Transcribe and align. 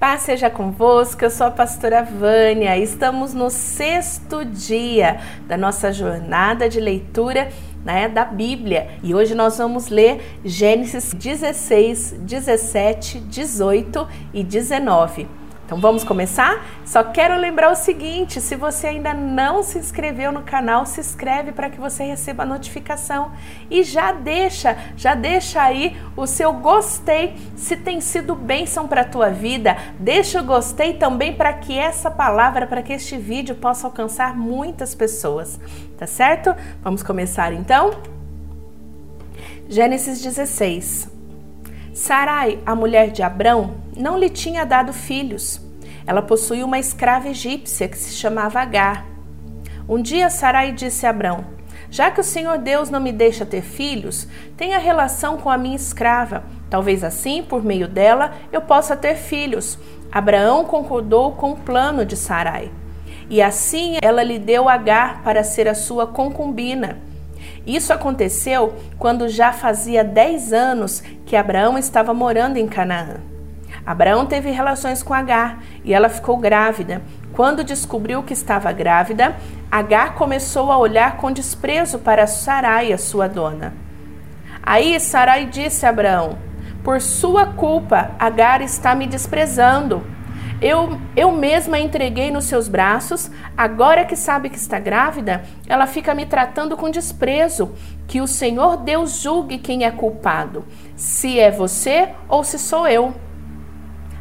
Paz 0.00 0.22
seja 0.22 0.48
convosco, 0.48 1.22
eu 1.22 1.30
sou 1.30 1.48
a 1.48 1.50
pastora 1.50 2.02
Vânia. 2.02 2.78
Estamos 2.78 3.34
no 3.34 3.50
sexto 3.50 4.46
dia 4.46 5.20
da 5.46 5.58
nossa 5.58 5.92
jornada 5.92 6.70
de 6.70 6.80
leitura 6.80 7.50
né, 7.84 8.08
da 8.08 8.24
Bíblia 8.24 8.88
e 9.02 9.14
hoje 9.14 9.34
nós 9.34 9.58
vamos 9.58 9.88
ler 9.88 10.38
Gênesis 10.42 11.12
16, 11.12 12.12
17, 12.12 13.20
18 13.20 14.08
e 14.32 14.42
19. 14.42 15.39
Então 15.70 15.78
vamos 15.78 16.02
começar? 16.02 16.66
Só 16.84 17.04
quero 17.04 17.36
lembrar 17.36 17.70
o 17.70 17.76
seguinte: 17.76 18.40
se 18.40 18.56
você 18.56 18.88
ainda 18.88 19.14
não 19.14 19.62
se 19.62 19.78
inscreveu 19.78 20.32
no 20.32 20.42
canal, 20.42 20.84
se 20.84 20.98
inscreve 20.98 21.52
para 21.52 21.70
que 21.70 21.78
você 21.78 22.02
receba 22.02 22.42
a 22.42 22.46
notificação 22.46 23.30
e 23.70 23.84
já 23.84 24.10
deixa, 24.10 24.76
já 24.96 25.14
deixa 25.14 25.62
aí 25.62 25.96
o 26.16 26.26
seu 26.26 26.52
gostei 26.54 27.36
se 27.54 27.76
tem 27.76 28.00
sido 28.00 28.34
bênção 28.34 28.88
para 28.88 29.02
a 29.02 29.04
tua 29.04 29.30
vida. 29.30 29.76
Deixa 30.00 30.40
o 30.40 30.44
gostei 30.44 30.94
também 30.94 31.34
para 31.36 31.52
que 31.52 31.78
essa 31.78 32.10
palavra, 32.10 32.66
para 32.66 32.82
que 32.82 32.92
este 32.92 33.16
vídeo 33.16 33.54
possa 33.54 33.86
alcançar 33.86 34.36
muitas 34.36 34.92
pessoas, 34.92 35.60
tá 35.96 36.04
certo? 36.04 36.52
Vamos 36.82 37.04
começar 37.04 37.52
então? 37.52 37.92
Gênesis 39.68 40.20
16. 40.20 41.19
Sarai, 42.00 42.58
a 42.64 42.74
mulher 42.74 43.10
de 43.10 43.22
Abrão, 43.22 43.74
não 43.94 44.16
lhe 44.16 44.30
tinha 44.30 44.64
dado 44.64 44.90
filhos. 44.90 45.60
Ela 46.06 46.22
possuía 46.22 46.64
uma 46.64 46.78
escrava 46.78 47.28
egípcia 47.28 47.86
que 47.86 47.98
se 47.98 48.14
chamava 48.14 48.58
Agar. 48.58 49.04
Um 49.86 50.00
dia 50.00 50.30
Sarai 50.30 50.72
disse 50.72 51.06
a 51.06 51.10
Abrão: 51.10 51.44
Já 51.90 52.10
que 52.10 52.18
o 52.18 52.24
Senhor 52.24 52.56
Deus 52.56 52.88
não 52.88 53.00
me 53.00 53.12
deixa 53.12 53.44
ter 53.44 53.60
filhos, 53.60 54.26
tenha 54.56 54.78
relação 54.78 55.36
com 55.36 55.50
a 55.50 55.58
minha 55.58 55.76
escrava. 55.76 56.42
Talvez 56.70 57.04
assim, 57.04 57.42
por 57.42 57.62
meio 57.62 57.86
dela, 57.86 58.32
eu 58.50 58.62
possa 58.62 58.96
ter 58.96 59.16
filhos. 59.16 59.78
Abraão 60.10 60.64
concordou 60.64 61.32
com 61.32 61.52
o 61.52 61.58
plano 61.58 62.06
de 62.06 62.16
Sarai. 62.16 62.72
E 63.28 63.42
assim 63.42 63.98
ela 64.00 64.22
lhe 64.22 64.38
deu 64.38 64.70
Agar 64.70 65.22
para 65.22 65.44
ser 65.44 65.68
a 65.68 65.74
sua 65.74 66.06
concubina. 66.06 67.09
Isso 67.76 67.92
aconteceu 67.92 68.74
quando 68.98 69.28
já 69.28 69.52
fazia 69.52 70.02
10 70.02 70.52
anos 70.52 71.02
que 71.24 71.36
Abraão 71.36 71.78
estava 71.78 72.12
morando 72.12 72.56
em 72.56 72.66
Canaã. 72.66 73.18
Abraão 73.86 74.26
teve 74.26 74.50
relações 74.50 75.04
com 75.04 75.14
Agar 75.14 75.62
e 75.84 75.94
ela 75.94 76.08
ficou 76.08 76.36
grávida. 76.36 77.00
Quando 77.32 77.62
descobriu 77.62 78.24
que 78.24 78.32
estava 78.32 78.72
grávida, 78.72 79.36
Agar 79.70 80.14
começou 80.14 80.72
a 80.72 80.78
olhar 80.78 81.16
com 81.16 81.30
desprezo 81.30 82.00
para 82.00 82.26
Sarai, 82.26 82.92
a 82.92 82.98
sua 82.98 83.28
dona. 83.28 83.72
Aí 84.60 84.98
Sarai 84.98 85.46
disse 85.46 85.86
a 85.86 85.90
Abraão: 85.90 86.36
Por 86.82 87.00
sua 87.00 87.46
culpa, 87.46 88.10
Agar 88.18 88.62
está 88.62 88.96
me 88.96 89.06
desprezando. 89.06 90.04
Eu, 90.60 91.00
eu 91.16 91.32
mesma 91.32 91.78
entreguei 91.78 92.30
nos 92.30 92.44
seus 92.44 92.68
braços, 92.68 93.30
agora 93.56 94.04
que 94.04 94.14
sabe 94.14 94.50
que 94.50 94.58
está 94.58 94.78
grávida, 94.78 95.42
ela 95.66 95.86
fica 95.86 96.14
me 96.14 96.26
tratando 96.26 96.76
com 96.76 96.90
desprezo. 96.90 97.72
Que 98.06 98.20
o 98.20 98.26
Senhor 98.26 98.76
Deus 98.78 99.20
julgue 99.20 99.58
quem 99.58 99.84
é 99.84 99.90
culpado, 99.90 100.64
se 100.96 101.38
é 101.38 101.50
você 101.50 102.08
ou 102.28 102.42
se 102.42 102.58
sou 102.58 102.86
eu. 102.88 103.14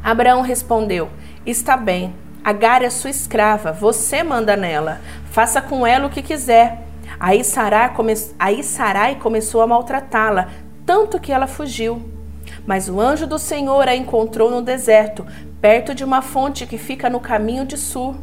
Abraão 0.03 0.41
respondeu: 0.41 1.09
Está 1.45 1.75
bem, 1.75 2.13
Agar 2.43 2.81
é 2.81 2.89
sua 2.89 3.09
escrava, 3.09 3.71
você 3.71 4.23
manda 4.23 4.55
nela, 4.55 5.01
faça 5.31 5.61
com 5.61 5.85
ela 5.85 6.07
o 6.07 6.09
que 6.09 6.21
quiser. 6.21 6.85
Aí 7.19 7.43
Sarai, 7.43 7.93
come... 7.93 8.13
Aí 8.39 8.63
Sarai 8.63 9.15
começou 9.15 9.61
a 9.61 9.67
maltratá-la, 9.67 10.47
tanto 10.85 11.19
que 11.19 11.33
ela 11.33 11.47
fugiu. 11.47 12.01
Mas 12.65 12.87
o 12.87 12.99
anjo 12.99 13.27
do 13.27 13.37
Senhor 13.37 13.87
a 13.87 13.95
encontrou 13.95 14.49
no 14.49 14.61
deserto, 14.61 15.25
perto 15.61 15.93
de 15.93 16.03
uma 16.03 16.21
fonte 16.21 16.65
que 16.65 16.77
fica 16.77 17.09
no 17.09 17.19
caminho 17.19 17.65
de 17.65 17.77
Sur, 17.77 18.15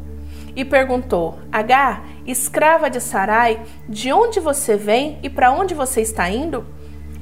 e 0.56 0.64
perguntou: 0.64 1.38
Agar, 1.52 2.04
escrava 2.26 2.88
de 2.88 3.00
Sarai, 3.00 3.60
de 3.88 4.12
onde 4.12 4.40
você 4.40 4.76
vem 4.76 5.18
e 5.22 5.28
para 5.28 5.52
onde 5.52 5.74
você 5.74 6.00
está 6.00 6.28
indo? 6.30 6.66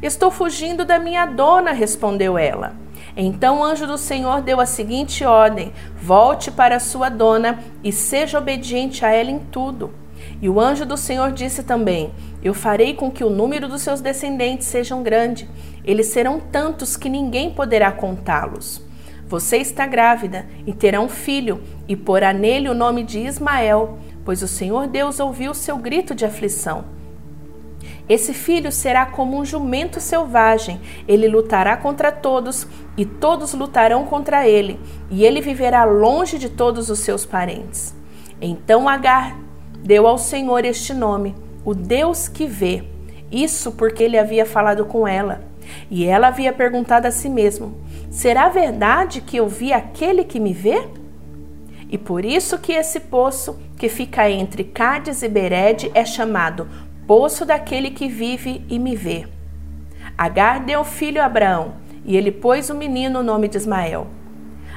Estou 0.01 0.31
fugindo 0.31 0.85
da 0.85 0.99
minha 0.99 1.27
dona, 1.27 1.73
respondeu 1.73 2.39
ela. 2.39 2.77
Então 3.17 3.61
o 3.61 3.65
anjo 3.65 3.87
do 3.87 3.99
Senhor 3.99 4.41
deu 4.41 4.61
a 4.61 4.67
seguinte 4.67 5.25
ordem: 5.25 5.73
Volte 5.97 6.51
para 6.51 6.79
sua 6.79 7.09
dona 7.09 7.59
e 7.83 7.91
seja 7.91 8.39
obediente 8.39 9.05
a 9.05 9.11
ela 9.11 9.31
em 9.31 9.39
tudo. 9.39 9.93
E 10.41 10.49
o 10.49 10.61
anjo 10.61 10.87
do 10.87 10.97
Senhor 10.97 11.33
disse 11.33 11.63
também: 11.63 12.13
Eu 12.43 12.55
farei 12.55 12.95
com 12.95 13.11
que 13.11 13.25
o 13.25 13.31
número 13.31 13.69
dos 13.69 13.83
seus 13.83 14.01
descendentes 14.01 14.67
sejam 14.67 15.03
grande. 15.03 15.49
Eles 15.85 16.07
serão 16.07 16.41
tantos 16.41 16.97
que 16.97 17.09
ninguém 17.09 17.51
poderá 17.51 17.93
contá-los. 17.93 18.84
Você 19.27 19.57
está 19.57 19.87
grávida 19.87 20.47
e 20.67 20.73
terá 20.73 21.01
um 21.01 21.09
filho, 21.09 21.63
e 21.89 21.97
porá 21.97 22.33
nele 22.33 22.69
o 22.69 22.75
nome 22.75 23.03
de 23.03 23.19
Ismael, 23.21 23.99
pois 24.25 24.43
o 24.43 24.49
Senhor 24.49 24.87
Deus 24.87 25.19
ouviu 25.19 25.55
seu 25.55 25.79
grito 25.79 26.15
de 26.15 26.25
aflição. 26.25 26.85
Esse 28.07 28.35
filho 28.35 28.71
será 28.71 29.07
como 29.07 29.39
um 29.39 29.45
jumento 29.45 29.99
selvagem, 29.99 30.81
ele 31.09 31.27
lutará 31.27 31.75
contra 31.77 32.13
todos 32.13 32.67
e 32.99 33.07
todos 33.07 33.55
lutarão 33.55 34.05
contra 34.05 34.47
ele, 34.47 34.79
e 35.11 35.25
ele 35.25 35.41
viverá 35.41 35.85
longe 35.85 36.39
de 36.39 36.51
todos 36.51 36.91
os 36.91 36.99
seus 36.99 37.25
parentes. 37.25 37.95
Então 38.41 38.89
Agar 38.89 39.39
deu 39.83 40.07
ao 40.07 40.19
Senhor 40.19 40.65
este 40.67 40.93
nome, 40.93 41.35
o 41.65 41.75
Deus 41.75 42.29
que 42.29 42.47
vê. 42.47 42.85
Isso 43.33 43.73
porque 43.73 44.03
ele 44.03 44.19
havia 44.19 44.45
falado 44.45 44.85
com 44.85 45.09
ela. 45.09 45.54
E 45.91 46.05
ela 46.05 46.29
havia 46.29 46.53
perguntado 46.53 47.07
a 47.07 47.11
si 47.11 47.29
mesma: 47.29 47.73
Será 48.11 48.49
verdade 48.49 49.21
que 49.21 49.37
eu 49.37 49.49
vi 49.49 49.73
aquele 49.73 50.25
que 50.25 50.41
me 50.41 50.53
vê? 50.53 50.87
E 51.89 51.99
por 51.99 52.25
isso 52.25 52.59
que 52.59 52.73
esse 52.73 53.01
poço, 53.01 53.59
que 53.77 53.89
fica 53.89 54.29
entre 54.29 54.65
Cádiz 54.65 55.23
e 55.23 55.29
Bered, 55.29 55.91
é 55.95 56.05
chamado 56.05 56.69
poço 57.07 57.45
daquele 57.45 57.91
que 57.91 58.09
vive 58.09 58.65
e 58.69 58.79
me 58.79 58.97
vê. 58.97 59.27
Agar 60.17 60.61
deu 60.61 60.85
filho 60.85 61.21
a 61.21 61.27
Abraão, 61.27 61.75
e 62.05 62.17
ele 62.17 62.31
pôs 62.31 62.71
o 62.71 62.75
menino 62.75 63.21
o 63.21 63.23
nome 63.23 63.49
de 63.49 63.57
Ismael. 63.57 64.07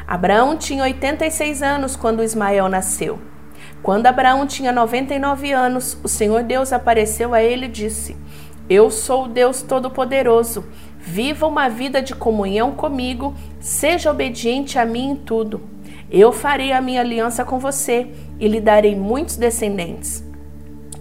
Abraão 0.08 0.58
tinha 0.58 0.84
86 0.84 1.62
anos 1.62 1.96
quando 1.96 2.24
Ismael 2.24 2.70
nasceu. 2.70 3.20
Quando 3.84 4.08
Abraão 4.08 4.46
tinha 4.48 4.72
99 4.72 5.52
anos, 5.52 5.98
o 6.04 6.08
Senhor 6.08 6.44
Deus 6.44 6.74
apareceu 6.74 7.34
a 7.34 7.42
ele 7.42 7.66
e 7.66 7.70
disse: 7.70 8.16
Eu 8.70 8.92
sou 8.92 9.26
o 9.26 9.28
Deus 9.30 9.62
Todo-Poderoso. 9.62 10.66
Viva 11.00 11.48
uma 11.48 11.70
vida 11.70 12.02
de 12.02 12.14
comunhão 12.14 12.74
comigo, 12.74 13.34
seja 13.62 14.12
obediente 14.12 14.78
a 14.78 14.86
mim 14.86 15.12
em 15.12 15.16
tudo. 15.16 15.62
Eu 16.12 16.34
farei 16.34 16.74
a 16.74 16.82
minha 16.82 17.00
aliança 17.00 17.46
com 17.46 17.60
você 17.60 18.12
e 18.38 18.48
lhe 18.48 18.60
darei 18.60 18.94
muitos 18.94 19.38
descendentes. 19.38 20.22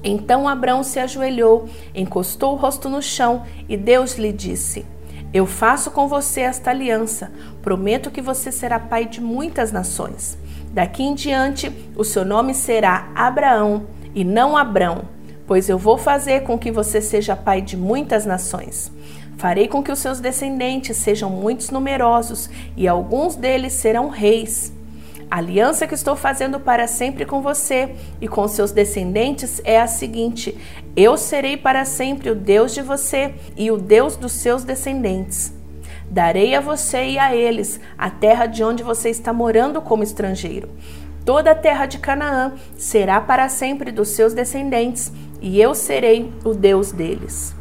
Então 0.04 0.48
Abraão 0.48 0.84
se 0.84 1.00
ajoelhou, 1.00 1.68
encostou 1.92 2.52
o 2.52 2.56
rosto 2.56 2.88
no 2.88 3.02
chão 3.02 3.42
e 3.68 3.76
Deus 3.76 4.16
lhe 4.16 4.32
disse: 4.32 4.86
Eu 5.34 5.44
faço 5.44 5.90
com 5.90 6.06
você 6.06 6.42
esta 6.42 6.70
aliança. 6.70 7.32
Prometo 7.62 8.12
que 8.12 8.22
você 8.22 8.52
será 8.52 8.78
pai 8.78 9.06
de 9.06 9.20
muitas 9.20 9.72
nações. 9.72 10.38
Daqui 10.70 11.02
em 11.02 11.14
diante, 11.14 11.72
o 11.96 12.04
seu 12.04 12.24
nome 12.24 12.54
será 12.54 13.10
Abraão 13.12 13.86
e 14.14 14.22
não 14.22 14.56
Abrão, 14.56 15.15
pois 15.46 15.68
eu 15.68 15.78
vou 15.78 15.96
fazer 15.96 16.42
com 16.42 16.58
que 16.58 16.70
você 16.70 17.00
seja 17.00 17.36
pai 17.36 17.60
de 17.60 17.76
muitas 17.76 18.26
nações. 18.26 18.90
Farei 19.36 19.68
com 19.68 19.82
que 19.82 19.92
os 19.92 19.98
seus 19.98 20.18
descendentes 20.18 20.96
sejam 20.96 21.28
muitos 21.28 21.70
numerosos 21.70 22.48
e 22.76 22.88
alguns 22.88 23.36
deles 23.36 23.74
serão 23.74 24.08
reis. 24.08 24.72
A 25.30 25.38
aliança 25.38 25.86
que 25.86 25.94
estou 25.94 26.14
fazendo 26.14 26.60
para 26.60 26.86
sempre 26.86 27.24
com 27.24 27.42
você 27.42 27.94
e 28.20 28.28
com 28.28 28.46
seus 28.46 28.70
descendentes 28.70 29.60
é 29.64 29.80
a 29.80 29.86
seguinte: 29.86 30.56
eu 30.94 31.16
serei 31.16 31.56
para 31.56 31.84
sempre 31.84 32.30
o 32.30 32.34
Deus 32.34 32.72
de 32.72 32.80
você 32.80 33.34
e 33.56 33.70
o 33.70 33.76
Deus 33.76 34.16
dos 34.16 34.32
seus 34.32 34.64
descendentes. 34.64 35.52
Darei 36.08 36.54
a 36.54 36.60
você 36.60 37.04
e 37.04 37.18
a 37.18 37.34
eles 37.34 37.80
a 37.98 38.08
terra 38.08 38.46
de 38.46 38.62
onde 38.62 38.82
você 38.84 39.10
está 39.10 39.32
morando 39.32 39.82
como 39.82 40.04
estrangeiro. 40.04 40.68
Toda 41.24 41.50
a 41.50 41.54
terra 41.56 41.86
de 41.86 41.98
Canaã 41.98 42.54
será 42.76 43.20
para 43.20 43.48
sempre 43.48 43.90
dos 43.90 44.10
seus 44.10 44.32
descendentes, 44.32 45.12
e 45.40 45.60
eu 45.60 45.74
serei 45.74 46.32
o 46.44 46.54
Deus 46.54 46.92
deles. 46.92 47.54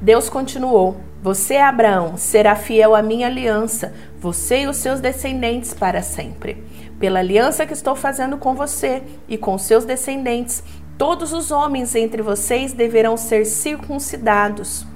Deus 0.00 0.28
continuou: 0.28 0.96
Você, 1.22 1.56
Abraão, 1.56 2.16
será 2.16 2.54
fiel 2.54 2.94
à 2.94 3.02
minha 3.02 3.26
aliança, 3.26 3.94
você 4.18 4.62
e 4.62 4.66
os 4.66 4.76
seus 4.76 5.00
descendentes 5.00 5.72
para 5.72 6.02
sempre. 6.02 6.62
Pela 6.98 7.18
aliança 7.18 7.66
que 7.66 7.72
estou 7.72 7.94
fazendo 7.94 8.38
com 8.38 8.54
você 8.54 9.02
e 9.28 9.36
com 9.36 9.58
seus 9.58 9.84
descendentes, 9.84 10.62
todos 10.96 11.32
os 11.32 11.50
homens 11.50 11.94
entre 11.94 12.22
vocês 12.22 12.72
deverão 12.72 13.16
ser 13.16 13.44
circuncidados. 13.44 14.86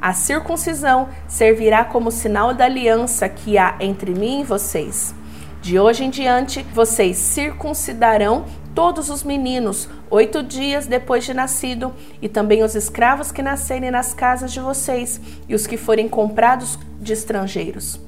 A 0.00 0.12
circuncisão 0.12 1.08
servirá 1.28 1.84
como 1.84 2.10
sinal 2.10 2.54
da 2.54 2.64
aliança 2.64 3.28
que 3.28 3.58
há 3.58 3.76
entre 3.80 4.14
mim 4.14 4.40
e 4.40 4.44
vocês. 4.44 5.14
De 5.60 5.78
hoje 5.78 6.04
em 6.04 6.10
diante, 6.10 6.62
vocês 6.72 7.18
circuncidarão 7.18 8.46
todos 8.74 9.10
os 9.10 9.22
meninos 9.22 9.88
oito 10.10 10.42
dias 10.42 10.86
depois 10.86 11.24
de 11.24 11.34
nascido, 11.34 11.92
e 12.20 12.28
também 12.28 12.62
os 12.62 12.74
escravos 12.74 13.32
que 13.32 13.42
nascerem 13.42 13.90
nas 13.90 14.14
casas 14.14 14.52
de 14.52 14.60
vocês 14.60 15.20
e 15.48 15.54
os 15.54 15.66
que 15.66 15.76
forem 15.76 16.08
comprados 16.08 16.78
de 17.00 17.12
estrangeiros. 17.12 18.00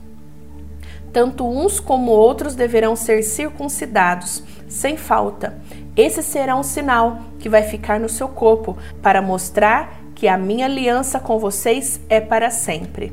tanto 1.12 1.46
uns 1.46 1.78
como 1.78 2.10
outros 2.10 2.54
deverão 2.54 2.96
ser 2.96 3.22
circuncidados, 3.22 4.42
sem 4.66 4.96
falta. 4.96 5.58
Esse 5.94 6.22
será 6.22 6.56
um 6.56 6.62
sinal 6.62 7.18
que 7.38 7.48
vai 7.48 7.62
ficar 7.62 8.00
no 8.00 8.08
seu 8.08 8.28
corpo 8.28 8.78
para 9.02 9.20
mostrar 9.20 10.00
que 10.14 10.26
a 10.26 10.38
minha 10.38 10.64
aliança 10.64 11.20
com 11.20 11.38
vocês 11.38 12.00
é 12.08 12.20
para 12.20 12.50
sempre. 12.50 13.12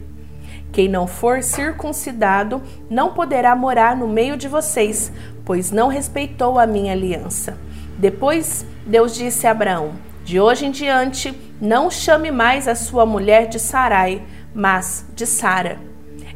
Quem 0.72 0.88
não 0.88 1.08
for 1.08 1.44
circuncidado 1.44 2.62
não 2.90 3.14
poderá 3.14 3.56
morar 3.56 3.96
no 3.98 4.08
meio 4.08 4.38
de 4.38 4.48
vocês, 4.48 5.12
pois 5.50 5.72
não 5.72 5.88
respeitou 5.88 6.60
a 6.60 6.68
minha 6.68 6.94
aliança. 6.94 7.58
Depois 7.98 8.64
Deus 8.86 9.16
disse 9.16 9.48
a 9.48 9.52
Abraão: 9.52 9.94
De 10.24 10.40
hoje 10.40 10.68
em 10.68 10.70
diante, 10.70 11.34
não 11.60 11.90
chame 11.90 12.30
mais 12.30 12.68
a 12.68 12.76
sua 12.76 13.04
mulher 13.04 13.48
de 13.48 13.58
Sarai, 13.58 14.22
mas 14.54 15.08
de 15.16 15.26
Sara 15.26 15.90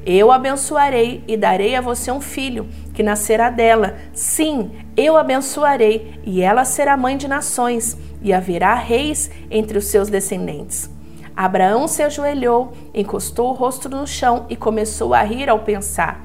eu 0.04 0.32
abençoarei 0.32 1.24
e 1.28 1.38
darei 1.38 1.76
a 1.76 1.82
você 1.82 2.12
um 2.12 2.20
filho, 2.20 2.68
que 2.94 3.02
nascerá 3.02 3.50
dela. 3.50 3.96
Sim, 4.14 4.72
eu 4.98 5.16
abençoarei, 5.16 6.20
e 6.26 6.42
ela 6.42 6.66
será 6.66 6.98
mãe 6.98 7.16
de 7.16 7.26
nações, 7.26 7.98
e 8.22 8.34
haverá 8.34 8.74
reis 8.76 9.32
entre 9.50 9.78
os 9.78 9.86
seus 9.86 10.10
descendentes. 10.10 10.90
Abraão 11.36 11.88
se 11.88 12.04
ajoelhou, 12.04 12.74
encostou 12.94 13.52
o 13.52 13.54
rosto 13.54 13.88
no 13.88 14.06
chão 14.06 14.46
e 14.50 14.58
começou 14.58 15.14
a 15.14 15.24
rir 15.24 15.50
ao 15.50 15.60
pensar: 15.60 16.22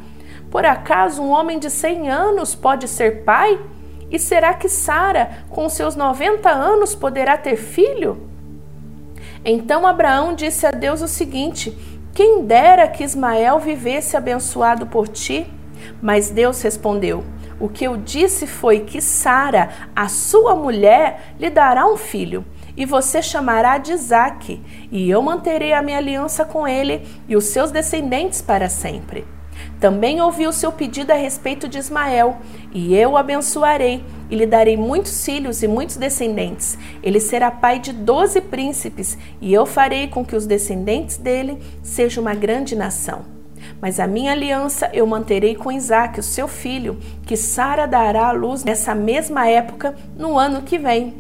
Por 0.50 0.64
acaso 0.64 1.22
um 1.22 1.30
homem 1.30 1.58
de 1.58 1.70
cem 1.70 2.08
anos 2.08 2.54
pode 2.54 2.88
ser 2.88 3.24
pai? 3.24 3.58
E 4.10 4.18
será 4.18 4.54
que 4.54 4.68
Sara, 4.68 5.44
com 5.50 5.68
seus 5.68 5.94
noventa 5.94 6.50
anos, 6.50 6.94
poderá 6.94 7.36
ter 7.36 7.56
filho? 7.56 8.28
Então 9.44 9.86
Abraão 9.86 10.34
disse 10.34 10.66
a 10.66 10.70
Deus 10.70 11.02
o 11.02 11.08
seguinte: 11.08 11.76
quem 12.14 12.44
dera 12.44 12.88
que 12.88 13.04
Ismael 13.04 13.60
vivesse 13.60 14.16
abençoado 14.16 14.86
por 14.86 15.06
ti? 15.06 15.46
Mas 16.02 16.30
Deus 16.30 16.60
respondeu: 16.62 17.22
O 17.60 17.68
que 17.68 17.84
eu 17.84 17.96
disse 17.96 18.46
foi 18.46 18.80
que 18.80 19.00
Sara, 19.00 19.70
a 19.94 20.08
sua 20.08 20.56
mulher, 20.56 21.34
lhe 21.38 21.50
dará 21.50 21.86
um 21.86 21.96
filho, 21.96 22.44
e 22.76 22.84
você 22.84 23.22
chamará 23.22 23.78
de 23.78 23.92
Isaque, 23.92 24.60
e 24.90 25.08
eu 25.08 25.22
manterei 25.22 25.72
a 25.72 25.82
minha 25.82 25.98
aliança 25.98 26.44
com 26.44 26.66
ele 26.66 27.06
e 27.28 27.36
os 27.36 27.44
seus 27.44 27.70
descendentes 27.70 28.42
para 28.42 28.68
sempre. 28.68 29.24
Também 29.80 30.20
ouvi 30.20 30.46
o 30.46 30.52
seu 30.52 30.72
pedido 30.72 31.12
a 31.12 31.14
respeito 31.14 31.68
de 31.68 31.78
Ismael, 31.78 32.38
e 32.72 32.96
eu 32.96 33.12
o 33.12 33.16
abençoarei, 33.16 34.04
e 34.28 34.34
lhe 34.34 34.44
darei 34.44 34.76
muitos 34.76 35.24
filhos 35.24 35.62
e 35.62 35.68
muitos 35.68 35.96
descendentes. 35.96 36.76
Ele 37.02 37.20
será 37.20 37.50
pai 37.50 37.78
de 37.78 37.92
doze 37.92 38.40
príncipes, 38.40 39.16
e 39.40 39.52
eu 39.52 39.64
farei 39.64 40.08
com 40.08 40.24
que 40.24 40.34
os 40.34 40.46
descendentes 40.46 41.16
dele 41.16 41.58
sejam 41.82 42.22
uma 42.22 42.34
grande 42.34 42.74
nação. 42.74 43.24
Mas 43.80 44.00
a 44.00 44.06
minha 44.06 44.32
aliança 44.32 44.90
eu 44.92 45.06
manterei 45.06 45.54
com 45.54 45.70
Isaque, 45.70 46.18
o 46.18 46.24
seu 46.24 46.48
filho, 46.48 46.98
que 47.24 47.36
Sara 47.36 47.86
dará 47.86 48.28
à 48.28 48.32
luz 48.32 48.64
nessa 48.64 48.94
mesma 48.94 49.48
época, 49.48 49.94
no 50.16 50.36
ano 50.36 50.62
que 50.62 50.78
vem. 50.78 51.14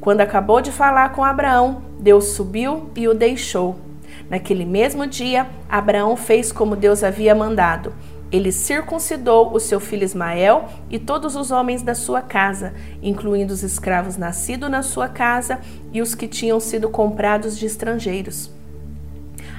Quando 0.00 0.20
acabou 0.20 0.60
de 0.60 0.70
falar 0.70 1.10
com 1.10 1.24
Abraão, 1.24 1.82
Deus 1.98 2.26
subiu 2.26 2.90
e 2.94 3.08
o 3.08 3.14
deixou. 3.14 3.87
Naquele 4.30 4.64
mesmo 4.64 5.06
dia, 5.06 5.46
Abraão 5.68 6.16
fez 6.16 6.52
como 6.52 6.76
Deus 6.76 7.02
havia 7.02 7.34
mandado. 7.34 7.94
Ele 8.30 8.52
circuncidou 8.52 9.54
o 9.54 9.58
seu 9.58 9.80
filho 9.80 10.04
Ismael 10.04 10.68
e 10.90 10.98
todos 10.98 11.34
os 11.34 11.50
homens 11.50 11.82
da 11.82 11.94
sua 11.94 12.20
casa, 12.20 12.74
incluindo 13.02 13.54
os 13.54 13.62
escravos 13.62 14.18
nascidos 14.18 14.70
na 14.70 14.82
sua 14.82 15.08
casa 15.08 15.60
e 15.92 16.02
os 16.02 16.14
que 16.14 16.28
tinham 16.28 16.60
sido 16.60 16.90
comprados 16.90 17.58
de 17.58 17.64
estrangeiros. 17.64 18.50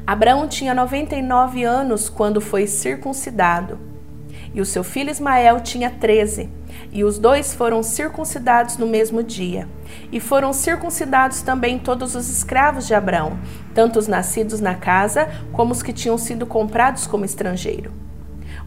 Abraão 0.05 0.47
tinha 0.47 0.73
99 0.73 1.63
anos 1.63 2.09
quando 2.09 2.39
foi 2.39 2.67
circuncidado, 2.67 3.88
e 4.53 4.61
o 4.61 4.65
seu 4.65 4.83
filho 4.83 5.11
Ismael 5.11 5.59
tinha 5.61 5.89
13 5.89 6.59
e 6.91 7.03
os 7.03 7.19
dois 7.19 7.53
foram 7.53 7.83
circuncidados 7.83 8.77
no 8.77 8.87
mesmo 8.87 9.21
dia. 9.21 9.67
E 10.11 10.19
foram 10.19 10.53
circuncidados 10.53 11.41
também 11.41 11.77
todos 11.77 12.15
os 12.15 12.29
escravos 12.29 12.87
de 12.87 12.93
Abraão, 12.93 13.37
tanto 13.73 13.99
os 13.99 14.07
nascidos 14.07 14.59
na 14.59 14.75
casa 14.75 15.29
como 15.51 15.71
os 15.71 15.83
que 15.83 15.93
tinham 15.93 16.17
sido 16.17 16.45
comprados 16.45 17.05
como 17.05 17.25
estrangeiro. 17.25 17.91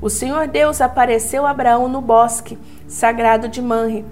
O 0.00 0.08
Senhor 0.08 0.49
Deus 0.49 0.81
apareceu 0.81 1.46
a 1.46 1.50
Abraão 1.50 1.88
no 1.88 2.00
bosque 2.00 2.58
sagrado 2.87 3.49
de 3.49 3.62
Manre. 3.62 4.05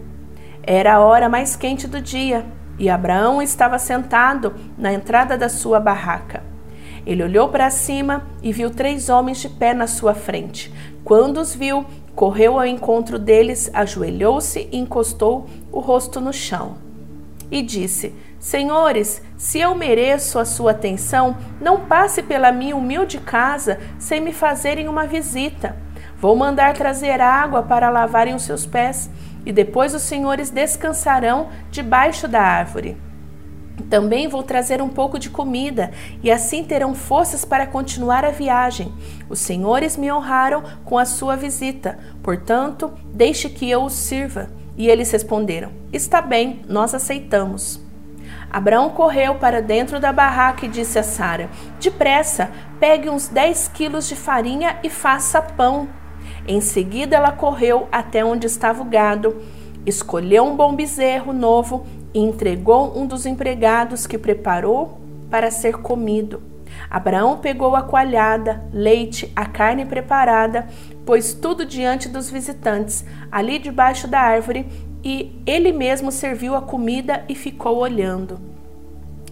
Era 0.62 0.94
a 0.94 1.00
hora 1.00 1.28
mais 1.28 1.56
quente 1.56 1.86
do 1.86 2.00
dia, 2.00 2.44
e 2.78 2.88
Abraão 2.88 3.42
estava 3.42 3.78
sentado 3.78 4.54
na 4.78 4.92
entrada 4.92 5.36
da 5.36 5.48
sua 5.48 5.80
barraca. 5.80 6.49
Ele 7.06 7.22
olhou 7.22 7.48
para 7.48 7.70
cima 7.70 8.26
e 8.42 8.52
viu 8.52 8.70
três 8.70 9.08
homens 9.08 9.38
de 9.38 9.48
pé 9.48 9.72
na 9.74 9.86
sua 9.86 10.14
frente. 10.14 10.72
Quando 11.04 11.38
os 11.38 11.54
viu, 11.54 11.84
Correu 12.20 12.58
ao 12.58 12.66
encontro 12.66 13.18
deles, 13.18 13.70
ajoelhou-se 13.72 14.68
e 14.70 14.76
encostou 14.76 15.46
o 15.72 15.80
rosto 15.80 16.20
no 16.20 16.34
chão. 16.34 16.76
E 17.50 17.62
disse: 17.62 18.14
Senhores, 18.38 19.22
se 19.38 19.58
eu 19.58 19.74
mereço 19.74 20.38
a 20.38 20.44
sua 20.44 20.72
atenção, 20.72 21.36
não 21.60 21.86
passe 21.86 22.22
pela 22.22 22.52
minha 22.52 22.76
humilde 22.76 23.18
casa 23.18 23.80
sem 23.98 24.20
me 24.20 24.32
fazerem 24.32 24.88
uma 24.88 25.06
visita. 25.06 25.76
Vou 26.18 26.36
mandar 26.36 26.74
trazer 26.74 27.20
água 27.20 27.62
para 27.62 27.88
lavarem 27.88 28.34
os 28.34 28.42
seus 28.42 28.66
pés, 28.66 29.08
e 29.46 29.50
depois 29.50 29.94
os 29.94 30.02
senhores 30.02 30.50
descansarão 30.50 31.48
debaixo 31.70 32.28
da 32.28 32.42
árvore. 32.42 32.98
Também 33.80 34.28
vou 34.28 34.42
trazer 34.42 34.82
um 34.82 34.88
pouco 34.88 35.18
de 35.18 35.30
comida, 35.30 35.90
e 36.22 36.30
assim 36.30 36.64
terão 36.64 36.94
forças 36.94 37.44
para 37.44 37.66
continuar 37.66 38.24
a 38.24 38.30
viagem. 38.30 38.92
Os 39.28 39.40
senhores 39.40 39.96
me 39.96 40.12
honraram 40.12 40.62
com 40.84 40.98
a 40.98 41.04
sua 41.04 41.36
visita, 41.36 41.98
portanto, 42.22 42.92
deixe 43.12 43.48
que 43.48 43.70
eu 43.70 43.82
os 43.84 43.94
sirva. 43.94 44.48
E 44.76 44.88
eles 44.88 45.10
responderam: 45.10 45.70
Está 45.92 46.20
bem, 46.20 46.62
nós 46.68 46.94
aceitamos. 46.94 47.80
Abraão 48.50 48.90
correu 48.90 49.36
para 49.36 49.62
dentro 49.62 50.00
da 50.00 50.12
barraca 50.12 50.66
e 50.66 50.68
disse 50.68 50.98
a 50.98 51.02
Sara: 51.02 51.48
Depressa, 51.78 52.50
pegue 52.80 53.08
uns 53.08 53.28
10 53.28 53.68
quilos 53.68 54.08
de 54.08 54.16
farinha 54.16 54.78
e 54.82 54.90
faça 54.90 55.40
pão. 55.40 55.88
Em 56.46 56.60
seguida, 56.60 57.16
ela 57.16 57.32
correu 57.32 57.88
até 57.92 58.24
onde 58.24 58.46
estava 58.46 58.82
o 58.82 58.86
gado, 58.86 59.40
escolheu 59.86 60.44
um 60.44 60.56
bom 60.56 60.74
bezerro 60.74 61.32
novo 61.32 61.86
e 62.12 62.20
entregou 62.20 62.96
um 62.98 63.06
dos 63.06 63.26
empregados 63.26 64.06
que 64.06 64.18
preparou 64.18 65.00
para 65.30 65.50
ser 65.50 65.78
comido. 65.78 66.42
Abraão 66.88 67.38
pegou 67.38 67.74
a 67.76 67.82
coalhada, 67.82 68.64
leite, 68.72 69.30
a 69.34 69.44
carne 69.44 69.84
preparada, 69.84 70.68
pôs 71.04 71.32
tudo 71.32 71.64
diante 71.64 72.08
dos 72.08 72.30
visitantes, 72.30 73.04
ali 73.30 73.58
debaixo 73.58 74.06
da 74.06 74.20
árvore, 74.20 74.66
e 75.02 75.40
ele 75.46 75.72
mesmo 75.72 76.12
serviu 76.12 76.54
a 76.54 76.62
comida 76.62 77.24
e 77.28 77.34
ficou 77.34 77.78
olhando. 77.78 78.38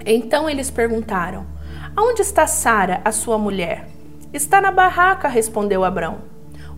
Então 0.04 0.48
eles 0.48 0.70
perguntaram: 0.70 1.46
Aonde 1.94 2.22
está 2.22 2.46
Sara, 2.46 3.00
a 3.04 3.12
sua 3.12 3.38
mulher? 3.38 3.86
Está 4.32 4.60
na 4.60 4.70
barraca, 4.70 5.28
respondeu 5.28 5.84
Abraão. 5.84 6.18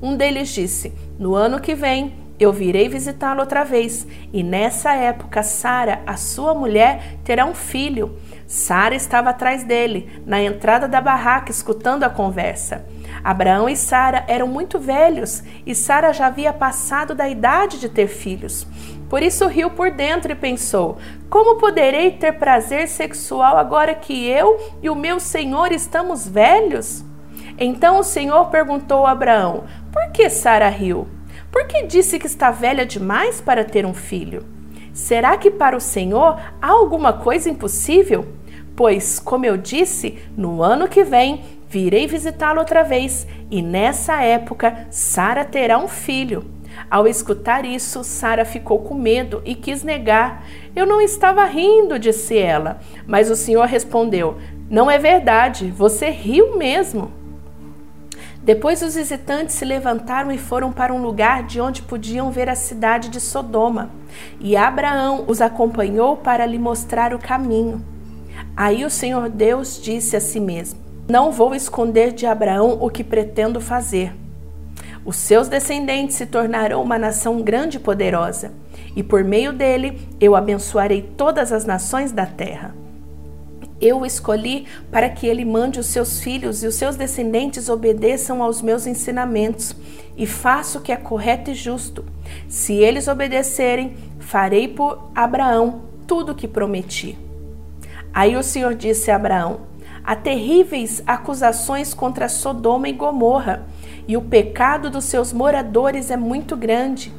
Um 0.03 0.17
deles 0.17 0.49
disse: 0.49 0.93
No 1.19 1.35
ano 1.35 1.61
que 1.61 1.75
vem 1.75 2.15
eu 2.41 2.53
virei 2.53 2.89
visitá-lo 2.89 3.41
outra 3.41 3.65
vez, 3.65 4.07
e 4.33 4.43
nessa 4.43 4.95
época 4.95 5.43
Sara, 5.43 6.01
a 6.07 6.17
sua 6.17 6.55
mulher, 6.55 7.19
terá 7.23 7.45
um 7.45 7.55
filho. 7.55 8.17
Sara 8.47 8.95
estava 8.95 9.31
atrás 9.31 9.63
dele, 9.63 10.23
na 10.27 10.43
entrada 10.43 10.89
da 10.89 11.01
barraca, 11.01 11.51
escutando 11.51 12.05
a 12.05 12.11
conversa. 12.11 12.87
Abraão 13.23 13.69
e 13.69 13.77
Sara 13.77 14.25
eram 14.27 14.49
muito 14.49 14.79
velhos, 14.79 15.43
e 15.67 15.75
Sara 15.75 16.13
já 16.13 16.27
havia 16.27 16.53
passado 16.53 17.15
da 17.15 17.29
idade 17.29 17.79
de 17.79 17.89
ter 17.89 18.09
filhos. 18.09 18.67
Por 19.11 19.23
isso 19.23 19.47
riu 19.47 19.71
por 19.71 19.91
dentro 19.91 20.33
e 20.33 20.37
pensou: 20.37 20.97
Como 21.29 21.59
poderei 21.59 22.13
ter 22.13 22.33
prazer 22.33 22.89
sexual 22.89 23.59
agora 23.59 23.95
que 23.95 24.27
eu 24.27 24.59
e 24.83 24.89
o 24.89 24.95
meu 24.95 25.21
senhor 25.21 25.73
estamos 25.73 26.27
velhos? 26.27 27.05
Então 27.59 27.99
o 27.99 28.03
Senhor 28.03 28.47
perguntou 28.47 29.05
a 29.05 29.11
Abraão: 29.11 29.65
Por 29.93 30.11
que 30.13 30.31
Sara 30.31 30.69
riu? 30.69 31.07
Por 31.51 31.67
que 31.67 31.83
disse 31.83 32.19
que 32.19 32.27
está 32.27 32.51
velha 32.51 32.87
demais 32.87 33.41
para 33.41 33.65
ter 33.65 33.85
um 33.85 33.95
filho? 33.95 34.45
Será 34.93 35.37
que 35.37 35.51
para 35.51 35.77
o 35.77 35.81
Senhor 35.81 36.41
há 36.61 36.69
alguma 36.69 37.13
coisa 37.13 37.51
impossível? 37.51 38.27
Pois, 38.77 39.19
como 39.19 39.45
eu 39.45 39.57
disse, 39.57 40.19
no 40.37 40.63
ano 40.63 40.89
que 40.89 41.05
vem 41.05 41.43
virei 41.69 42.07
visitá-lo 42.07 42.59
outra 42.59 42.83
vez, 42.83 43.27
e 43.51 43.63
nessa 43.63 44.23
época 44.23 44.87
Sara 44.91 45.45
terá 45.45 45.79
um 45.79 45.87
filho. 45.87 46.45
Ao 46.91 47.07
escutar 47.07 47.65
isso, 47.65 48.03
Sara 48.03 48.45
ficou 48.45 48.81
com 48.81 48.95
medo 48.95 49.43
e 49.45 49.55
quis 49.55 49.83
negar. 49.83 50.45
Eu 50.75 50.87
não 50.87 51.01
estava 51.01 51.45
rindo, 51.45 51.99
disse 51.99 52.39
ela. 52.39 52.81
Mas 53.07 53.31
o 53.31 53.37
Senhor 53.37 53.67
respondeu: 53.67 54.39
Não 54.69 54.91
é 54.91 54.99
verdade, 54.99 55.71
você 55.71 56.11
riu 56.11 56.57
mesmo. 56.57 57.13
Depois 58.43 58.81
os 58.81 58.95
visitantes 58.95 59.55
se 59.55 59.65
levantaram 59.65 60.33
e 60.33 60.39
foram 60.39 60.73
para 60.73 60.95
um 60.95 61.03
lugar 61.03 61.43
de 61.43 61.61
onde 61.61 61.83
podiam 61.83 62.31
ver 62.31 62.49
a 62.49 62.55
cidade 62.55 63.11
de 63.11 63.21
Sodoma. 63.21 63.91
E 64.41 64.57
Abraão 64.57 65.25
os 65.29 65.43
acompanhou 65.43 66.17
para 66.17 66.47
lhe 66.47 66.59
mostrar 66.59 67.13
o 67.15 67.19
caminho. 67.19 67.85
Aí 68.57 68.85
o 68.85 68.91
Senhor 68.91 69.29
Deus 69.29 69.81
disse 69.81 70.17
a 70.17 70.21
si 70.21 70.41
mesmo: 70.41 70.81
Não 71.09 71.31
vou 71.31 71.55
esconder 71.55 72.13
de 72.13 72.25
Abraão 72.25 72.79
o 72.81 72.89
que 72.89 73.05
pretendo 73.05 73.61
fazer. 73.61 74.15
Os 75.05 75.17
seus 75.17 75.49
descendentes 75.49 76.17
se 76.17 76.27
tornarão 76.27 76.83
uma 76.83 76.99
nação 76.99 77.43
grande 77.43 77.77
e 77.77 77.81
poderosa, 77.81 78.53
e 78.97 79.03
por 79.03 79.23
meio 79.23 79.53
dele 79.53 80.01
eu 80.21 80.35
abençoarei 80.35 81.03
todas 81.17 81.53
as 81.53 81.65
nações 81.65 82.13
da 82.13 82.27
terra. 82.27 82.80
Eu 83.81 84.05
escolhi 84.05 84.67
para 84.91 85.09
que 85.09 85.27
ele 85.27 85.45
mande 85.45 85.81
os 85.81 85.87
seus 85.87 86.21
filhos 86.21 86.63
e 86.63 86.67
os 86.67 86.75
seus 86.75 86.97
descendentes 86.97 87.69
obedeçam 87.69 88.43
aos 88.43 88.61
meus 88.61 88.87
ensinamentos 88.87 89.75
e 90.17 90.27
faça 90.27 90.79
o 90.79 90.83
que 90.83 90.93
é 90.93 90.97
correto 90.97 91.51
e 91.51 91.55
justo. 91.55 92.05
Se 92.47 92.75
eles 92.75 93.09
obedecerem, 93.09 93.97
farei 94.19 94.69
por 94.69 95.11
Abraão 95.15 95.83
tudo 96.07 96.33
o 96.33 96.35
que 96.35 96.47
prometi. 96.47 97.19
Aí 98.13 98.37
o 98.37 98.43
Senhor 98.43 98.75
disse 98.75 99.11
a 99.11 99.17
Abraão: 99.17 99.61
Há 100.05 100.15
terríveis 100.15 101.03
acusações 101.07 101.95
contra 101.95 102.29
Sodoma 102.29 102.89
e 102.89 102.93
Gomorra, 102.93 103.67
e 104.07 104.17
o 104.17 104.23
pecado 104.23 104.91
dos 104.91 105.05
seus 105.05 105.33
moradores 105.33 106.11
é 106.11 106.17
muito 106.17 106.57
grande. 106.57 107.13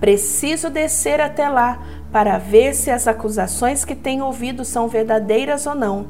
Preciso 0.00 0.70
descer 0.70 1.20
até 1.20 1.48
lá 1.48 1.99
para 2.12 2.38
ver 2.38 2.74
se 2.74 2.90
as 2.90 3.06
acusações 3.06 3.84
que 3.84 3.94
tenho 3.94 4.24
ouvido 4.24 4.64
são 4.64 4.88
verdadeiras 4.88 5.66
ou 5.66 5.74
não. 5.74 6.08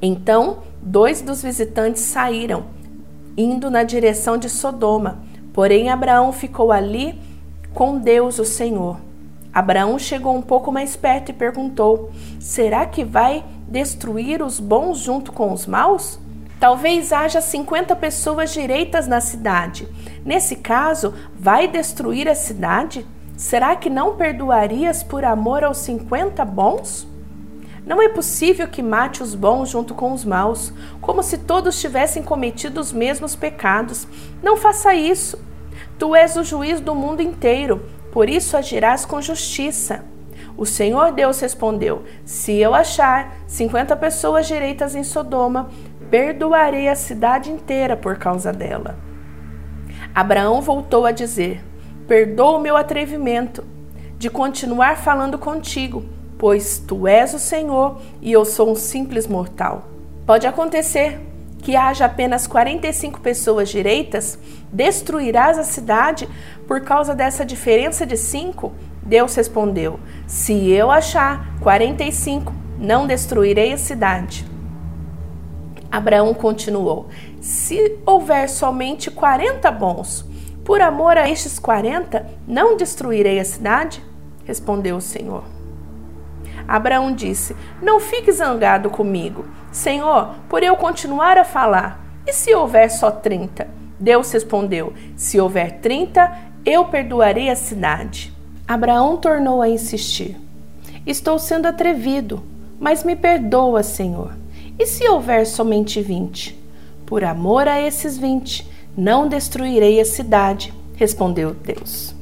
Então, 0.00 0.58
dois 0.80 1.20
dos 1.20 1.42
visitantes 1.42 2.02
saíram, 2.02 2.64
indo 3.36 3.70
na 3.70 3.82
direção 3.82 4.38
de 4.38 4.48
Sodoma. 4.48 5.18
Porém, 5.52 5.90
Abraão 5.90 6.32
ficou 6.32 6.72
ali 6.72 7.18
com 7.74 7.98
Deus, 7.98 8.38
o 8.38 8.44
Senhor. 8.44 8.98
Abraão 9.52 9.98
chegou 9.98 10.34
um 10.34 10.42
pouco 10.42 10.70
mais 10.70 10.96
perto 10.96 11.30
e 11.30 11.34
perguntou: 11.34 12.10
Será 12.38 12.86
que 12.86 13.04
vai 13.04 13.44
destruir 13.68 14.42
os 14.42 14.60
bons 14.60 14.98
junto 14.98 15.32
com 15.32 15.52
os 15.52 15.66
maus? 15.66 16.18
Talvez 16.60 17.12
haja 17.12 17.40
50 17.40 17.96
pessoas 17.96 18.52
direitas 18.52 19.08
na 19.08 19.20
cidade. 19.20 19.88
Nesse 20.24 20.56
caso, 20.56 21.14
vai 21.34 21.66
destruir 21.66 22.28
a 22.28 22.34
cidade? 22.34 23.06
Será 23.40 23.74
que 23.74 23.88
não 23.88 24.16
perdoarias 24.16 25.02
por 25.02 25.24
amor 25.24 25.64
aos 25.64 25.78
50 25.78 26.44
bons? 26.44 27.08
Não 27.86 28.02
é 28.02 28.06
possível 28.06 28.68
que 28.68 28.82
mate 28.82 29.22
os 29.22 29.34
bons 29.34 29.70
junto 29.70 29.94
com 29.94 30.12
os 30.12 30.26
maus, 30.26 30.74
como 31.00 31.22
se 31.22 31.38
todos 31.38 31.80
tivessem 31.80 32.22
cometido 32.22 32.78
os 32.78 32.92
mesmos 32.92 33.34
pecados. 33.34 34.06
Não 34.42 34.58
faça 34.58 34.92
isso. 34.94 35.42
Tu 35.98 36.14
és 36.14 36.36
o 36.36 36.44
juiz 36.44 36.82
do 36.82 36.94
mundo 36.94 37.22
inteiro, 37.22 37.82
por 38.12 38.28
isso 38.28 38.58
agirás 38.58 39.06
com 39.06 39.22
justiça. 39.22 40.04
O 40.54 40.66
Senhor 40.66 41.10
Deus 41.10 41.40
respondeu: 41.40 42.04
Se 42.26 42.58
eu 42.58 42.74
achar 42.74 43.38
50 43.46 43.96
pessoas 43.96 44.46
direitas 44.46 44.94
em 44.94 45.02
Sodoma, 45.02 45.70
perdoarei 46.10 46.88
a 46.88 46.94
cidade 46.94 47.50
inteira 47.50 47.96
por 47.96 48.18
causa 48.18 48.52
dela. 48.52 48.98
Abraão 50.14 50.60
voltou 50.60 51.06
a 51.06 51.10
dizer: 51.10 51.69
Perdoa 52.10 52.58
o 52.58 52.60
meu 52.60 52.76
atrevimento 52.76 53.64
de 54.18 54.28
continuar 54.28 54.96
falando 54.96 55.38
contigo, 55.38 56.04
pois 56.36 56.76
tu 56.76 57.06
és 57.06 57.32
o 57.34 57.38
Senhor 57.38 58.02
e 58.20 58.32
eu 58.32 58.44
sou 58.44 58.72
um 58.72 58.74
simples 58.74 59.28
mortal. 59.28 59.84
Pode 60.26 60.44
acontecer 60.44 61.20
que 61.58 61.76
haja 61.76 62.06
apenas 62.06 62.48
45 62.48 63.20
pessoas 63.20 63.68
direitas, 63.68 64.36
destruirás 64.72 65.56
a 65.56 65.62
cidade 65.62 66.28
por 66.66 66.80
causa 66.80 67.14
dessa 67.14 67.44
diferença 67.44 68.04
de 68.04 68.16
cinco? 68.16 68.72
Deus 69.04 69.36
respondeu: 69.36 70.00
Se 70.26 70.68
eu 70.68 70.90
achar 70.90 71.60
45, 71.60 72.52
não 72.76 73.06
destruirei 73.06 73.72
a 73.72 73.78
cidade. 73.78 74.44
Abraão 75.88 76.34
continuou: 76.34 77.06
Se 77.40 78.00
houver 78.04 78.48
somente 78.48 79.12
40 79.12 79.70
bons, 79.70 80.28
por 80.64 80.80
amor 80.80 81.16
a 81.16 81.28
estes 81.28 81.58
40, 81.58 82.26
não 82.46 82.76
destruirei 82.76 83.40
a 83.40 83.44
cidade? 83.44 84.02
Respondeu 84.44 84.96
o 84.96 85.00
Senhor. 85.00 85.44
Abraão 86.66 87.12
disse: 87.12 87.56
Não 87.82 87.98
fique 87.98 88.30
zangado 88.30 88.90
comigo, 88.90 89.44
Senhor, 89.72 90.34
por 90.48 90.62
eu 90.62 90.76
continuar 90.76 91.38
a 91.38 91.44
falar. 91.44 92.00
E 92.26 92.32
se 92.32 92.54
houver 92.54 92.90
só 92.90 93.10
30? 93.10 93.66
Deus 93.98 94.30
respondeu: 94.32 94.92
Se 95.16 95.40
houver 95.40 95.80
30, 95.80 96.50
eu 96.64 96.84
perdoarei 96.84 97.50
a 97.50 97.56
cidade. 97.56 98.32
Abraão 98.66 99.16
tornou 99.16 99.60
a 99.60 99.68
insistir: 99.68 100.36
Estou 101.06 101.38
sendo 101.38 101.66
atrevido, 101.66 102.42
mas 102.78 103.02
me 103.02 103.16
perdoa, 103.16 103.82
Senhor. 103.82 104.32
E 104.78 104.86
se 104.86 105.06
houver 105.08 105.46
somente 105.46 106.00
20? 106.00 106.58
Por 107.04 107.24
amor 107.24 107.66
a 107.66 107.80
esses 107.80 108.16
20, 108.16 108.66
não 108.96 109.28
destruirei 109.28 110.00
a 110.00 110.04
cidade, 110.04 110.72
respondeu 110.94 111.54
Deus. 111.54 112.14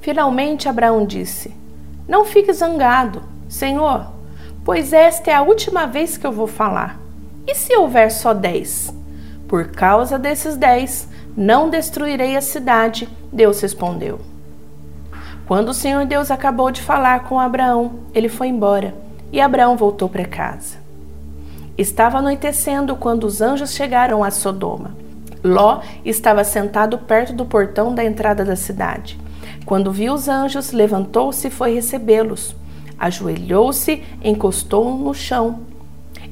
Finalmente 0.00 0.68
Abraão 0.68 1.06
disse: 1.06 1.54
Não 2.08 2.24
fique 2.24 2.52
zangado, 2.52 3.22
Senhor, 3.48 4.06
pois 4.64 4.92
esta 4.92 5.30
é 5.30 5.34
a 5.34 5.42
última 5.42 5.86
vez 5.86 6.16
que 6.16 6.26
eu 6.26 6.32
vou 6.32 6.46
falar. 6.46 7.00
E 7.46 7.54
se 7.54 7.76
houver 7.76 8.10
só 8.10 8.32
dez? 8.32 8.92
Por 9.46 9.68
causa 9.68 10.18
desses 10.18 10.56
dez, 10.56 11.08
não 11.36 11.68
destruirei 11.68 12.36
a 12.36 12.40
cidade, 12.40 13.08
Deus 13.32 13.60
respondeu. 13.60 14.20
Quando 15.46 15.68
o 15.68 15.74
Senhor 15.74 16.06
Deus 16.06 16.30
acabou 16.30 16.70
de 16.70 16.80
falar 16.80 17.24
com 17.24 17.38
Abraão, 17.38 18.00
ele 18.14 18.28
foi 18.28 18.48
embora 18.48 18.94
e 19.30 19.40
Abraão 19.40 19.76
voltou 19.76 20.08
para 20.08 20.24
casa. 20.24 20.76
Estava 21.76 22.18
anoitecendo 22.18 22.94
quando 22.94 23.24
os 23.24 23.40
anjos 23.42 23.74
chegaram 23.74 24.22
a 24.22 24.30
Sodoma. 24.30 24.96
Ló 25.44 25.82
estava 26.02 26.42
sentado 26.42 26.96
perto 26.96 27.34
do 27.34 27.44
portão 27.44 27.94
da 27.94 28.02
entrada 28.02 28.46
da 28.46 28.56
cidade. 28.56 29.20
Quando 29.66 29.92
viu 29.92 30.14
os 30.14 30.26
anjos, 30.26 30.72
levantou-se 30.72 31.46
e 31.46 31.50
foi 31.50 31.74
recebê-los. 31.74 32.56
Ajoelhou-se, 32.98 34.02
encostou 34.22 34.96
no 34.96 35.12
chão 35.12 35.60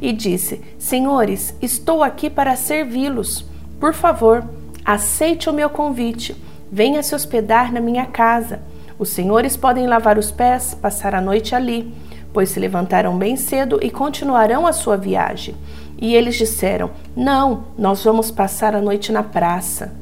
e 0.00 0.12
disse: 0.12 0.62
Senhores, 0.78 1.54
estou 1.61 2.02
aqui 2.02 2.31
para 2.31 2.57
servi-los. 2.57 3.45
Por 3.78 3.92
favor, 3.92 4.45
aceite 4.85 5.50
o 5.50 5.52
meu 5.52 5.69
convite. 5.69 6.35
Venha 6.71 7.02
se 7.02 7.14
hospedar 7.14 7.71
na 7.71 7.81
minha 7.81 8.07
casa. 8.07 8.61
Os 8.99 9.11
senhores 9.11 9.57
podem 9.57 9.87
lavar 9.87 10.16
os 10.16 10.31
pés, 10.31 10.75
passar 10.75 11.14
a 11.14 11.21
noite 11.21 11.54
ali, 11.54 11.92
pois 12.33 12.49
se 12.49 12.59
levantaram 12.59 13.19
bem 13.19 13.37
cedo 13.37 13.78
e 13.83 13.90
continuarão 13.90 14.66
a 14.66 14.73
sua 14.73 14.97
viagem. 14.97 15.54
E 16.03 16.17
eles 16.17 16.35
disseram: 16.35 16.91
Não, 17.17 17.63
nós 17.79 18.03
vamos 18.03 18.29
passar 18.29 18.75
a 18.75 18.81
noite 18.81 19.13
na 19.13 19.23
praça. 19.23 19.93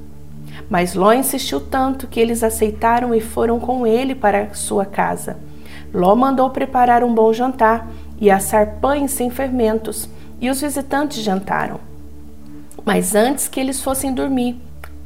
Mas 0.71 0.95
Ló 0.95 1.13
insistiu 1.13 1.61
tanto 1.61 2.07
que 2.07 2.19
eles 2.19 2.43
aceitaram 2.43 3.15
e 3.15 3.21
foram 3.21 3.61
com 3.61 3.87
ele 3.87 4.15
para 4.15 4.55
sua 4.55 4.87
casa. 4.87 5.37
Ló 5.93 6.17
mandou 6.17 6.49
preparar 6.49 7.05
um 7.05 7.13
bom 7.13 7.31
jantar 7.35 7.87
e 8.19 8.31
assar 8.31 8.79
pães 8.81 9.11
sem 9.11 9.29
fermentos, 9.29 10.09
e 10.41 10.49
os 10.49 10.63
visitantes 10.63 11.23
jantaram. 11.23 11.79
Mas 12.83 13.15
antes 13.15 13.47
que 13.47 13.61
eles 13.61 13.83
fossem 13.83 14.15
dormir, 14.15 14.59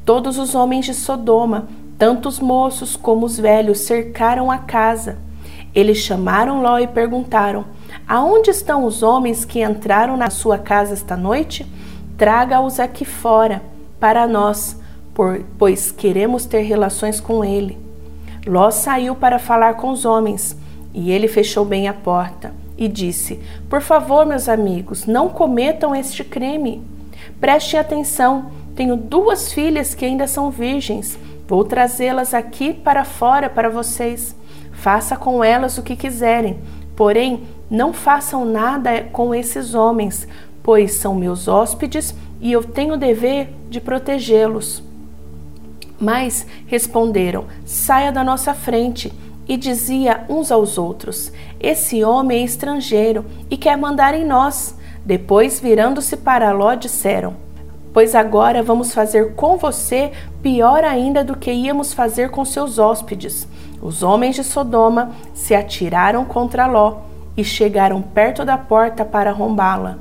todos 0.04 0.38
os 0.38 0.54
homens 0.54 0.84
de 0.84 0.94
Sodoma, 0.94 1.66
tanto 1.98 2.28
os 2.28 2.38
moços 2.38 2.94
como 2.94 3.26
os 3.26 3.36
velhos, 3.36 3.80
cercaram 3.80 4.48
a 4.48 4.58
casa. 4.58 5.18
Eles 5.74 5.98
chamaram 5.98 6.62
Ló 6.62 6.78
e 6.78 6.86
perguntaram: 6.86 7.64
Aonde 8.06 8.50
estão 8.50 8.84
os 8.84 9.02
homens 9.02 9.44
que 9.44 9.62
entraram 9.62 10.16
na 10.16 10.30
sua 10.30 10.58
casa 10.58 10.92
esta 10.92 11.16
noite? 11.16 11.66
Traga-os 12.16 12.78
aqui 12.78 13.04
fora, 13.04 13.62
para 13.98 14.26
nós, 14.26 14.78
pois 15.58 15.90
queremos 15.90 16.44
ter 16.44 16.60
relações 16.62 17.20
com 17.20 17.44
ele. 17.44 17.78
Ló 18.46 18.70
saiu 18.70 19.14
para 19.14 19.38
falar 19.38 19.74
com 19.74 19.90
os 19.90 20.04
homens, 20.04 20.56
e 20.92 21.10
ele 21.10 21.26
fechou 21.26 21.64
bem 21.64 21.88
a 21.88 21.92
porta 21.92 22.52
e 22.76 22.88
disse: 22.88 23.40
Por 23.68 23.80
favor, 23.80 24.26
meus 24.26 24.48
amigos, 24.48 25.06
não 25.06 25.28
cometam 25.28 25.94
este 25.94 26.22
crime. 26.22 26.82
Prestem 27.40 27.80
atenção, 27.80 28.50
tenho 28.76 28.96
duas 28.96 29.52
filhas 29.52 29.94
que 29.94 30.04
ainda 30.04 30.26
são 30.26 30.50
virgens. 30.50 31.18
Vou 31.48 31.64
trazê-las 31.64 32.34
aqui 32.34 32.72
para 32.72 33.04
fora 33.04 33.48
para 33.48 33.68
vocês. 33.68 34.34
Faça 34.72 35.16
com 35.16 35.42
elas 35.42 35.78
o 35.78 35.82
que 35.82 35.96
quiserem, 35.96 36.58
porém 36.96 37.42
não 37.70 37.92
façam 37.92 38.44
nada 38.44 39.02
com 39.12 39.34
esses 39.34 39.74
homens, 39.74 40.28
pois 40.62 40.94
são 40.94 41.14
meus 41.14 41.48
hóspedes 41.48 42.14
e 42.40 42.52
eu 42.52 42.62
tenho 42.62 42.94
o 42.94 42.98
dever 42.98 43.48
de 43.68 43.80
protegê-los. 43.80 44.82
Mas 46.00 46.46
responderam: 46.66 47.46
Saia 47.64 48.12
da 48.12 48.24
nossa 48.24 48.54
frente. 48.54 49.12
E 49.46 49.58
dizia 49.58 50.24
uns 50.28 50.50
aos 50.50 50.78
outros: 50.78 51.30
Esse 51.60 52.02
homem 52.02 52.40
é 52.40 52.44
estrangeiro 52.44 53.26
e 53.50 53.56
quer 53.56 53.76
mandar 53.76 54.14
em 54.14 54.24
nós. 54.24 54.74
Depois, 55.04 55.60
virando-se 55.60 56.16
para 56.16 56.50
Ló, 56.52 56.74
disseram: 56.74 57.36
Pois 57.92 58.14
agora 58.14 58.62
vamos 58.62 58.94
fazer 58.94 59.34
com 59.34 59.58
você 59.58 60.12
pior 60.42 60.82
ainda 60.82 61.22
do 61.22 61.36
que 61.36 61.52
íamos 61.52 61.92
fazer 61.92 62.30
com 62.30 62.44
seus 62.44 62.78
hóspedes. 62.78 63.46
Os 63.80 64.02
homens 64.02 64.36
de 64.36 64.44
Sodoma 64.44 65.12
se 65.32 65.54
atiraram 65.54 66.24
contra 66.24 66.66
Ló 66.66 66.98
e 67.36 67.44
chegaram 67.44 68.00
perto 68.00 68.44
da 68.44 68.56
porta 68.56 69.04
para 69.04 69.30
arrombá-la. 69.30 69.98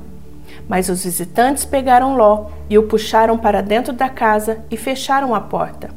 Mas 0.68 0.88
os 0.88 1.04
visitantes 1.04 1.64
pegaram 1.64 2.16
Ló 2.16 2.46
e 2.70 2.78
o 2.78 2.84
puxaram 2.84 3.36
para 3.36 3.60
dentro 3.60 3.92
da 3.92 4.08
casa 4.08 4.64
e 4.70 4.76
fecharam 4.76 5.34
a 5.34 5.40
porta. 5.40 5.90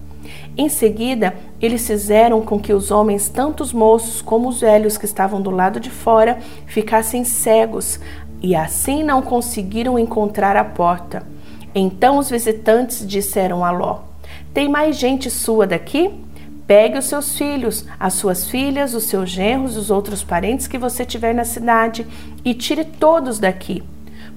Em 0.57 0.67
seguida, 0.69 1.35
eles 1.61 1.85
fizeram 1.85 2.41
com 2.41 2.59
que 2.59 2.73
os 2.73 2.91
homens, 2.91 3.29
tanto 3.29 3.61
os 3.61 3.71
moços 3.71 4.21
como 4.21 4.49
os 4.49 4.61
velhos 4.61 4.97
que 4.97 5.05
estavam 5.05 5.41
do 5.41 5.51
lado 5.51 5.79
de 5.79 5.89
fora, 5.89 6.39
ficassem 6.65 7.23
cegos 7.23 7.99
e 8.41 8.55
assim 8.55 9.03
não 9.03 9.21
conseguiram 9.21 9.97
encontrar 9.97 10.55
a 10.55 10.63
porta. 10.63 11.23
Então 11.73 12.17
os 12.17 12.29
visitantes 12.29 13.07
disseram 13.07 13.63
a 13.63 13.71
Ló: 13.71 13.99
Tem 14.53 14.67
mais 14.67 14.97
gente 14.97 15.29
sua 15.29 15.67
daqui? 15.67 16.11
Pegue 16.67 16.97
os 16.97 17.05
seus 17.05 17.37
filhos, 17.37 17.85
as 17.97 18.13
suas 18.13 18.49
filhas, 18.49 18.93
os 18.93 19.05
seus 19.05 19.29
genros, 19.29 19.77
os 19.77 19.89
outros 19.89 20.21
parentes 20.21 20.67
que 20.67 20.77
você 20.77 21.05
tiver 21.05 21.33
na 21.33 21.45
cidade 21.45 22.05
e 22.43 22.53
tire 22.53 22.83
todos 22.83 23.39
daqui, 23.39 23.81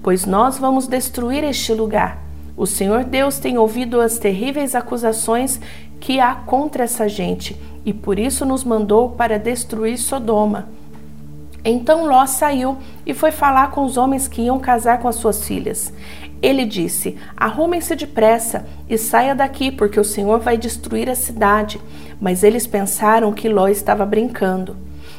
pois 0.01 0.25
nós 0.25 0.57
vamos 0.57 0.87
destruir 0.87 1.43
este 1.43 1.75
lugar. 1.75 2.23
O 2.57 2.67
Senhor 2.67 3.03
Deus 3.03 3.41
tem 3.41 3.59
ouvido 3.59 4.01
as 4.01 4.17
terríveis 4.19 4.77
acusações 4.77 5.61
que 5.99 6.21
há 6.21 6.37
contra 6.37 6.85
essa 6.85 7.09
gente 7.09 7.61
e 7.85 7.93
por 7.93 8.17
isso 8.17 8.45
nos 8.45 8.63
mandou 8.63 9.11
para 9.11 9.37
destruir 9.37 9.99
Sodoma. 9.99 10.69
Então 11.65 12.07
Ló 12.07 12.25
saiu 12.27 12.79
e 13.05 13.13
foi 13.13 13.31
falar 13.31 13.71
com 13.71 13.85
os 13.85 13.97
homens 13.97 14.27
que 14.27 14.43
iam 14.43 14.59
casar 14.59 14.99
com 14.99 15.09
as 15.09 15.17
suas 15.17 15.45
filhas. 15.45 15.93
Ele 16.43 16.65
disse: 16.65 17.17
Arrumem-se 17.37 17.95
depressa 17.95 18.67
e 18.89 18.97
saia 18.97 19.35
daqui, 19.35 19.71
porque 19.71 20.01
o 20.01 20.05
Senhor 20.05 20.41
vai 20.41 20.57
destruir 20.57 21.09
a 21.11 21.15
cidade. 21.15 21.81
Mas 22.21 22.43
eles 22.43 22.67
pensaram 22.67 23.33
que 23.33 23.49
Ló 23.49 23.69
estava 23.69 24.07
brincando. 24.07 24.77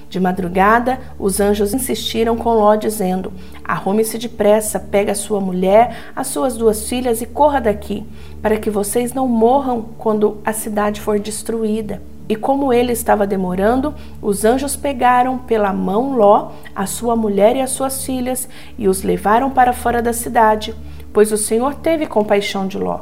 De 0.09 0.19
madrugada, 0.19 0.99
os 1.17 1.39
anjos 1.39 1.73
insistiram 1.73 2.35
com 2.35 2.53
Ló, 2.53 2.75
dizendo: 2.75 3.31
Arrume-se 3.63 4.17
depressa, 4.17 4.79
pega 4.79 5.11
a 5.11 5.15
sua 5.15 5.39
mulher, 5.39 5.95
as 6.15 6.27
suas 6.27 6.57
duas 6.57 6.89
filhas 6.89 7.21
e 7.21 7.25
corra 7.25 7.61
daqui, 7.61 8.03
para 8.41 8.57
que 8.57 8.69
vocês 8.69 9.13
não 9.13 9.27
morram 9.27 9.85
quando 9.97 10.39
a 10.43 10.51
cidade 10.51 10.99
for 10.99 11.19
destruída. 11.19 12.01
E 12.31 12.35
como 12.37 12.71
ele 12.71 12.93
estava 12.93 13.27
demorando, 13.27 13.93
os 14.21 14.45
anjos 14.45 14.77
pegaram 14.77 15.37
pela 15.37 15.73
mão 15.73 16.15
Ló, 16.15 16.51
a 16.73 16.85
sua 16.85 17.13
mulher 17.13 17.57
e 17.57 17.61
as 17.61 17.71
suas 17.71 18.05
filhas, 18.05 18.47
e 18.77 18.87
os 18.87 19.03
levaram 19.03 19.49
para 19.49 19.73
fora 19.73 20.01
da 20.01 20.13
cidade, 20.13 20.73
pois 21.11 21.33
o 21.33 21.37
Senhor 21.37 21.75
teve 21.75 22.07
compaixão 22.07 22.67
de 22.67 22.77
Ló. 22.77 23.01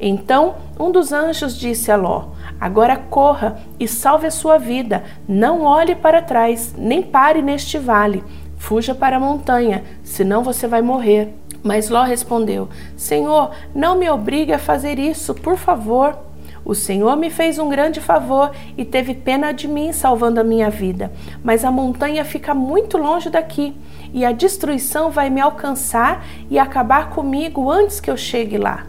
Então 0.00 0.56
um 0.76 0.90
dos 0.90 1.12
anjos 1.12 1.56
disse 1.56 1.92
a 1.92 1.96
Ló: 1.96 2.30
Agora 2.60 2.96
corra 2.96 3.60
e 3.78 3.86
salve 3.86 4.26
a 4.26 4.30
sua 4.32 4.58
vida. 4.58 5.04
Não 5.28 5.62
olhe 5.62 5.94
para 5.94 6.20
trás, 6.20 6.74
nem 6.76 7.00
pare 7.00 7.42
neste 7.42 7.78
vale. 7.78 8.24
Fuja 8.58 8.92
para 8.92 9.18
a 9.18 9.20
montanha, 9.20 9.84
senão 10.02 10.42
você 10.42 10.66
vai 10.66 10.82
morrer. 10.82 11.32
Mas 11.62 11.90
Ló 11.90 12.02
respondeu: 12.02 12.68
Senhor, 12.96 13.52
não 13.72 13.96
me 13.96 14.10
obrigue 14.10 14.52
a 14.52 14.58
fazer 14.58 14.98
isso, 14.98 15.32
por 15.32 15.56
favor. 15.56 16.33
O 16.64 16.74
Senhor 16.74 17.16
me 17.16 17.28
fez 17.28 17.58
um 17.58 17.68
grande 17.68 18.00
favor 18.00 18.50
e 18.76 18.84
teve 18.84 19.14
pena 19.14 19.52
de 19.52 19.68
mim, 19.68 19.92
salvando 19.92 20.40
a 20.40 20.44
minha 20.44 20.70
vida. 20.70 21.12
Mas 21.42 21.64
a 21.64 21.70
montanha 21.70 22.24
fica 22.24 22.54
muito 22.54 22.96
longe 22.96 23.28
daqui 23.28 23.76
e 24.12 24.24
a 24.24 24.32
destruição 24.32 25.10
vai 25.10 25.28
me 25.28 25.40
alcançar 25.40 26.24
e 26.50 26.58
acabar 26.58 27.10
comigo 27.10 27.70
antes 27.70 28.00
que 28.00 28.10
eu 28.10 28.16
chegue 28.16 28.56
lá. 28.56 28.86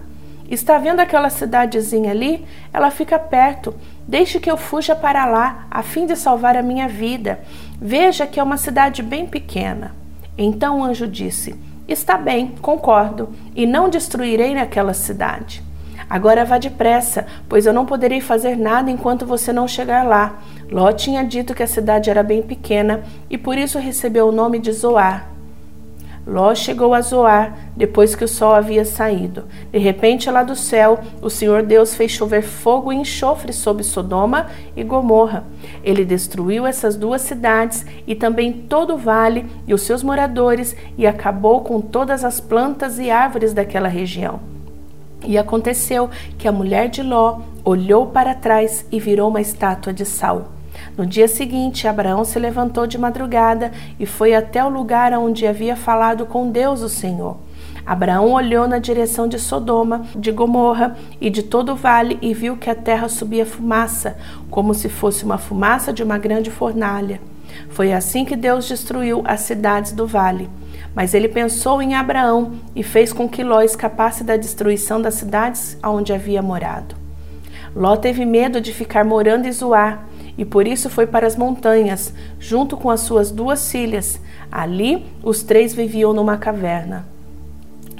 Está 0.50 0.77
vendo 0.77 1.00
aquela 1.00 1.29
cidadezinha 1.29 2.12
ali? 2.12 2.46
Ela 2.72 2.91
fica 2.91 3.17
perto. 3.17 3.74
Deixe 4.08 4.39
que 4.39 4.50
eu 4.50 4.55
fuja 4.55 4.96
para 4.96 5.25
lá, 5.25 5.65
a 5.72 5.82
fim 5.82 6.05
de 6.05 6.15
salvar 6.15 6.55
a 6.55 6.62
minha 6.62 6.88
vida. 6.88 7.39
Veja 7.82 8.27
que 8.27 8.39
é 8.39 8.44
uma 8.44 8.58
cidade 8.58 9.01
bem 9.01 9.25
pequena. 9.25 9.96
Então 10.38 10.79
o 10.79 10.84
anjo 10.84 11.08
disse: 11.08 11.55
Está 11.88 12.17
bem, 12.17 12.53
concordo, 12.62 13.29
e 13.55 13.65
não 13.65 13.89
destruirei 13.89 14.53
naquela 14.53 14.94
cidade. 14.94 15.63
Agora 16.09 16.45
vá 16.45 16.57
depressa, 16.57 17.25
pois 17.50 17.65
eu 17.65 17.74
não 17.74 17.85
poderei 17.85 18.21
fazer 18.21 18.55
nada 18.55 18.91
enquanto 18.91 19.25
você 19.25 19.51
não 19.51 19.67
chegar 19.67 20.05
lá. 20.05 20.39
Ló 20.69 20.91
tinha 20.91 21.24
dito 21.24 21.53
que 21.53 21.63
a 21.63 21.67
cidade 21.67 22.09
era 22.09 22.24
bem 22.24 22.41
pequena 22.41 23.03
e 23.29 23.37
por 23.37 23.57
isso 23.57 23.79
recebeu 23.79 24.27
o 24.27 24.31
nome 24.31 24.59
de 24.59 24.72
Zoar. 24.72 25.35
Ló 26.27 26.55
chegou 26.55 26.96
a 26.96 27.01
Zoar 27.01 27.55
depois 27.75 28.15
que 28.15 28.24
o 28.24 28.27
sol 28.27 28.55
havia 28.55 28.83
saído. 28.83 29.46
De 29.72 29.77
repente, 29.77 30.29
lá 30.31 30.41
do 30.41 30.55
céu, 30.55 31.00
o 31.22 31.29
Senhor 31.29 31.61
Deus 31.61 31.94
fez 31.94 32.11
chover 32.11 32.41
fogo 32.41 32.91
e 32.91 32.96
enxofre 32.96 33.53
sobre 33.53 33.83
Sodoma 33.83 34.48
e 34.75 34.83
Gomorra. 34.83 35.44
Ele 35.83 36.03
destruiu 36.03 36.65
essas 36.65 36.96
duas 36.96 37.22
cidades 37.22 37.85
e 38.07 38.15
também 38.15 38.51
todo 38.51 38.96
o 38.96 38.98
vale 38.98 39.46
e 39.68 39.74
os 39.74 39.83
seus 39.83 40.01
moradores 40.01 40.75
e 40.98 41.05
acabou 41.05 41.61
com 41.61 41.79
todas 41.79 42.24
as 42.24 42.39
plantas 42.39 42.98
e 42.98 43.11
árvores 43.11 43.53
daquela 43.53 43.87
região. 43.87 44.54
E 45.24 45.38
aconteceu 45.38 46.10
que 46.38 46.48
a 46.48 46.51
mulher 46.51 46.90
de 46.90 47.01
Ló 47.01 47.42
olhou 47.64 48.08
para 48.08 48.36
trás 48.36 48.86
e 48.92 49.00
virou 49.00 49.30
uma 49.30 49.42
estátua 49.42 49.94
de 49.94 50.06
sal. 50.06 50.51
No 50.98 51.06
dia 51.06 51.28
seguinte, 51.28 51.88
Abraão 51.88 52.24
se 52.24 52.38
levantou 52.38 52.86
de 52.86 52.98
madrugada 52.98 53.72
e 54.00 54.06
foi 54.06 54.34
até 54.34 54.64
o 54.64 54.70
lugar 54.70 55.14
onde 55.14 55.48
havia 55.48 55.75
falado 55.75 56.25
com 56.25 56.50
Deus 56.50 56.82
o 56.82 56.90
Senhor. 56.90 57.38
Abraão 57.86 58.32
olhou 58.32 58.68
na 58.68 58.80
direção 58.80 59.28
de 59.28 59.38
Sodoma, 59.38 60.06
de 60.16 60.32
Gomorra 60.32 60.96
e 61.22 61.30
de 61.30 61.44
todo 61.44 61.74
o 61.74 61.75
vale 61.75 62.18
e 62.22 62.34
viu 62.34 62.58
que 62.58 62.70
a 62.70 62.75
terra 62.75 63.08
subia 63.08 63.46
fumaça, 63.46 64.18
como 64.50 64.74
se 64.74 64.90
fosse 64.90 65.24
uma 65.24 65.38
fumaça 65.38 65.94
de 65.94 66.04
uma 66.04 66.18
grande 66.18 66.50
fornalha. 66.50 67.22
Foi 67.70 67.94
assim 67.94 68.25
que 68.25 68.36
Deus 68.36 68.68
destruiu 68.68 69.22
as 69.25 69.42
cidades 69.42 69.92
do 69.92 70.08
vale. 70.08 70.50
Mas 70.96 71.14
ele 71.14 71.27
pensou 71.27 71.81
em 71.81 71.94
Abraão 71.94 72.53
e 72.74 72.81
fez 72.81 73.12
com 73.12 73.27
que 73.27 73.44
Ló 73.44 73.62
escapasse 73.62 74.24
da 74.24 74.38
destruição 74.38 75.01
das 75.01 75.16
cidades 75.16 75.77
onde 75.84 76.14
havia 76.14 76.42
morado. 76.42 76.96
Ló 77.75 77.98
teve 77.98 78.24
medo 78.24 78.62
de 78.62 78.74
ficar 78.74 79.03
morando 79.03 79.46
em 79.46 79.51
Zoar 79.51 80.08
e 80.38 80.46
por 80.46 80.66
isso 80.66 80.90
foi 80.90 81.05
para 81.05 81.27
as 81.27 81.36
montanhas, 81.36 82.14
junto 82.40 82.77
com 82.77 82.90
as 82.90 83.01
suas 83.01 83.31
duas 83.31 83.70
filhas. 83.70 84.20
Ali, 84.50 85.05
os 85.22 85.44
três 85.44 85.74
viviam 85.74 86.14
numa 86.14 86.38
caverna. 86.38 87.05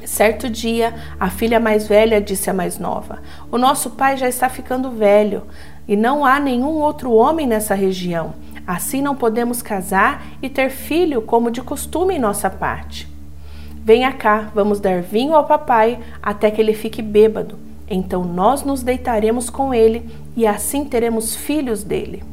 Certo 0.06 0.50
dia, 0.50 0.94
a 1.20 1.30
filha 1.30 1.60
mais 1.60 1.88
velha 1.88 2.22
disse 2.22 2.50
à 2.50 2.54
mais 2.54 2.78
nova: 2.78 3.22
O 3.52 3.58
nosso 3.58 3.90
pai 3.92 4.16
já 4.16 4.30
está 4.30 4.48
ficando 4.48 4.92
velho 4.92 5.44
e 5.88 5.96
não 5.96 6.26
há 6.26 6.40
nenhum 6.40 6.76
outro 6.80 7.12
homem 7.12 7.48
nessa 7.48 7.74
região. 7.74 8.34
Assim 8.68 9.02
não 9.02 9.16
podemos 9.16 9.62
casar 9.62 10.26
e 10.42 10.50
ter 10.50 10.70
filho 10.70 11.22
como 11.22 11.52
de 11.52 11.62
costume 11.62 12.16
em 12.16 12.20
nossa 12.20 12.50
parte. 12.50 13.08
Venha 13.84 14.12
cá, 14.12 14.50
vamos 14.56 14.80
dar 14.80 15.02
vinho 15.02 15.36
ao 15.36 15.46
papai 15.46 16.00
até 16.22 16.50
que 16.50 16.60
ele 16.60 16.74
fique 16.74 17.02
bêbado. 17.02 17.60
Então 17.88 18.24
nós 18.24 18.64
nos 18.64 18.82
deitaremos 18.82 19.50
com 19.50 19.74
ele 19.74 20.10
e 20.36 20.48
assim 20.48 20.86
teremos 20.86 21.36
filhos 21.36 21.84
dele. 21.84 22.24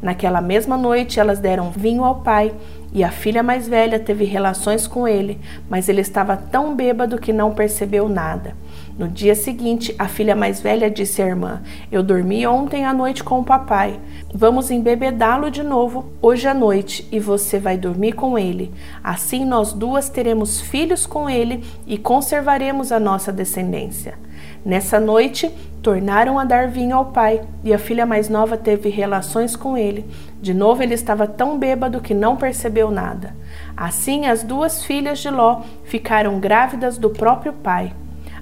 Naquela 0.00 0.40
mesma 0.40 0.76
noite 0.76 1.20
elas 1.20 1.38
deram 1.38 1.70
vinho 1.70 2.04
ao 2.04 2.16
pai 2.16 2.54
e 2.92 3.04
a 3.04 3.10
filha 3.10 3.42
mais 3.42 3.68
velha 3.68 3.98
teve 3.98 4.24
relações 4.24 4.86
com 4.86 5.06
ele, 5.06 5.38
mas 5.68 5.88
ele 5.88 6.00
estava 6.00 6.36
tão 6.36 6.74
bêbado 6.74 7.18
que 7.18 7.32
não 7.32 7.52
percebeu 7.52 8.08
nada. 8.08 8.54
No 8.98 9.08
dia 9.08 9.34
seguinte, 9.34 9.94
a 9.98 10.08
filha 10.08 10.34
mais 10.34 10.60
velha 10.60 10.90
disse 10.90 11.20
à 11.20 11.26
irmã: 11.26 11.62
Eu 11.92 12.02
dormi 12.02 12.46
ontem 12.46 12.86
à 12.86 12.94
noite 12.94 13.22
com 13.22 13.40
o 13.40 13.44
papai. 13.44 14.00
Vamos 14.32 14.70
embebedá-lo 14.70 15.50
de 15.50 15.62
novo 15.62 16.06
hoje 16.22 16.48
à 16.48 16.54
noite 16.54 17.06
e 17.12 17.20
você 17.20 17.58
vai 17.58 17.76
dormir 17.76 18.12
com 18.12 18.38
ele. 18.38 18.72
Assim 19.04 19.44
nós 19.44 19.72
duas 19.72 20.08
teremos 20.08 20.60
filhos 20.60 21.04
com 21.04 21.28
ele 21.28 21.62
e 21.86 21.98
conservaremos 21.98 22.90
a 22.90 22.98
nossa 22.98 23.30
descendência. 23.30 24.25
Nessa 24.66 24.98
noite, 24.98 25.48
tornaram 25.80 26.40
a 26.40 26.44
dar 26.44 26.66
vinho 26.66 26.96
ao 26.96 27.04
pai, 27.04 27.40
e 27.62 27.72
a 27.72 27.78
filha 27.78 28.04
mais 28.04 28.28
nova 28.28 28.56
teve 28.56 28.88
relações 28.88 29.54
com 29.54 29.78
ele. 29.78 30.04
De 30.42 30.52
novo, 30.52 30.82
ele 30.82 30.92
estava 30.92 31.24
tão 31.24 31.56
bêbado 31.56 32.00
que 32.00 32.12
não 32.12 32.34
percebeu 32.34 32.90
nada. 32.90 33.32
Assim, 33.76 34.26
as 34.26 34.42
duas 34.42 34.82
filhas 34.82 35.20
de 35.20 35.30
Ló 35.30 35.60
ficaram 35.84 36.40
grávidas 36.40 36.98
do 36.98 37.10
próprio 37.10 37.52
pai. 37.52 37.92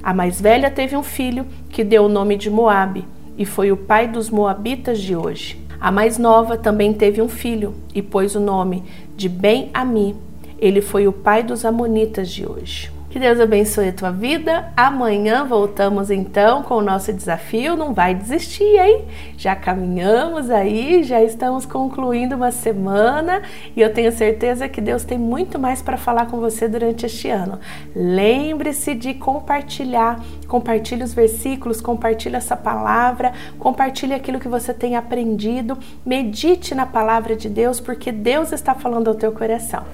A 0.03 0.15
mais 0.15 0.41
velha 0.41 0.71
teve 0.71 0.97
um 0.97 1.03
filho 1.03 1.45
que 1.69 1.85
deu 1.85 2.07
o 2.07 2.09
nome 2.09 2.37
de 2.39 2.49
Moabe, 2.49 3.05
e 3.37 3.45
foi 3.45 3.71
o 3.71 3.77
pai 3.77 4.09
dos 4.09 4.31
moabitas 4.31 4.99
de 4.99 5.15
hoje. 5.15 5.63
A 5.79 5.93
mais 5.93 6.17
nova 6.17 6.57
também 6.57 6.95
teve 6.95 7.21
um 7.21 7.29
filho 7.29 7.75
e 7.95 8.01
pôs 8.01 8.35
o 8.35 8.41
nome 8.41 8.83
de 9.15 9.29
Ben-Ami. 9.29 10.17
Ele 10.59 10.81
foi 10.81 11.07
o 11.07 11.13
pai 11.13 11.43
dos 11.43 11.67
amonitas 11.67 12.31
de 12.31 12.49
hoje. 12.49 12.94
Que 13.15 13.21
Deus 13.21 13.39
abençoe 13.39 13.91
a 13.91 13.93
tua 13.93 14.11
vida. 14.11 14.73
Amanhã 14.77 15.45
voltamos 15.45 16.11
então 16.11 16.65
com 16.65 16.75
o 16.75 16.83
nosso 16.83 17.13
desafio. 17.13 17.77
Não 17.77 17.95
vai 17.95 18.13
desistir, 18.13 18.77
hein? 18.77 19.05
Já 19.39 19.55
caminhamos 19.55 20.51
aí, 20.51 21.05
já 21.05 21.23
estamos 21.23 21.65
concluindo 21.65 22.35
uma 22.35 22.51
semana 22.51 23.41
e 23.77 23.81
eu 23.81 23.95
tenho 23.95 24.11
certeza 24.11 24.69
que 24.69 24.81
Deus 24.81 25.05
tem 25.05 25.17
muito 25.17 25.61
mais 25.61 25.81
para 25.81 25.97
falar 25.97 26.27
com 26.27 26.41
você 26.41 26.67
durante 26.67 27.07
este 27.07 27.31
ano. 27.31 27.61
Lembre-se 27.95 28.97
de 28.97 29.15
compartilhar, 29.15 30.21
compartilhe 30.49 31.05
os 31.05 31.15
versículos, 31.15 31.81
compartilhe 31.81 32.35
essa 32.35 32.57
palavra, 32.57 33.33
compartilhe 33.61 34.13
aquilo 34.13 34.41
que 34.41 34.49
você 34.49 34.75
tem 34.75 34.97
aprendido, 34.97 35.79
medite 36.05 36.75
na 36.75 36.85
palavra 36.85 37.37
de 37.37 37.49
Deus, 37.49 37.79
porque 37.79 38.11
Deus 38.11 38.51
está 38.51 38.75
falando 38.75 39.07
ao 39.07 39.15
teu 39.15 39.31
coração. 39.31 39.85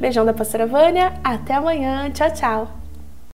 Beijão 0.00 0.24
da 0.24 0.32
pastora 0.32 0.66
Vânia, 0.66 1.12
até 1.22 1.54
amanhã, 1.54 2.10
tchau, 2.10 2.32
tchau! 2.32 2.79